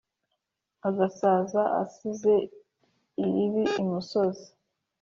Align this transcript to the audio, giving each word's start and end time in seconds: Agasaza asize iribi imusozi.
Agasaza 0.87 1.61
asize 1.81 2.33
iribi 3.23 3.63
imusozi. 3.83 4.47